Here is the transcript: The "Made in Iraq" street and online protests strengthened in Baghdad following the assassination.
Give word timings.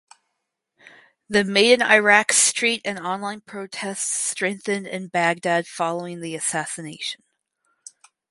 The 1.29 1.43
"Made 1.43 1.73
in 1.73 1.81
Iraq" 1.83 2.31
street 2.33 2.81
and 2.85 2.97
online 2.97 3.41
protests 3.41 4.11
strengthened 4.31 4.87
in 4.87 5.09
Baghdad 5.09 5.67
following 5.67 6.21
the 6.21 6.33
assassination. 6.33 7.21